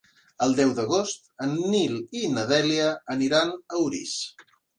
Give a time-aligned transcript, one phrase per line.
[0.43, 1.93] El deu d'agost en Nil
[2.23, 4.17] i na Dèlia aniran a Orís.